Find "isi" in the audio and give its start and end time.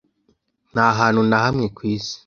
1.95-2.15